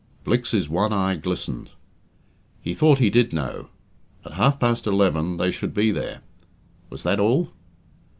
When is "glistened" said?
1.15-1.69